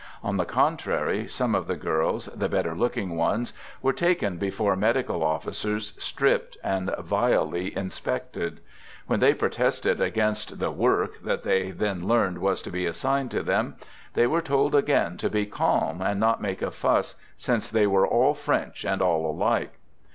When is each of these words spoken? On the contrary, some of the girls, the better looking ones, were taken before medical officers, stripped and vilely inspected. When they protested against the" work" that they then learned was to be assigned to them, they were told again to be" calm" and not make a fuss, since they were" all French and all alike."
On 0.23 0.37
the 0.37 0.45
contrary, 0.45 1.27
some 1.27 1.53
of 1.53 1.67
the 1.67 1.75
girls, 1.75 2.25
the 2.35 2.49
better 2.49 2.73
looking 2.73 3.15
ones, 3.15 3.53
were 3.83 3.93
taken 3.93 4.37
before 4.37 4.75
medical 4.75 5.21
officers, 5.23 5.93
stripped 5.99 6.57
and 6.63 6.89
vilely 6.97 7.77
inspected. 7.77 8.61
When 9.05 9.19
they 9.19 9.35
protested 9.35 10.01
against 10.01 10.57
the" 10.57 10.71
work" 10.71 11.21
that 11.23 11.43
they 11.43 11.69
then 11.69 12.07
learned 12.07 12.39
was 12.39 12.63
to 12.63 12.71
be 12.71 12.87
assigned 12.87 13.29
to 13.29 13.43
them, 13.43 13.75
they 14.15 14.25
were 14.25 14.41
told 14.41 14.73
again 14.73 15.17
to 15.17 15.29
be" 15.29 15.45
calm" 15.61 16.01
and 16.01 16.19
not 16.19 16.41
make 16.41 16.63
a 16.63 16.71
fuss, 16.71 17.15
since 17.37 17.69
they 17.69 17.85
were" 17.85 18.07
all 18.07 18.33
French 18.33 18.83
and 18.83 19.03
all 19.03 19.29
alike." 19.29 19.73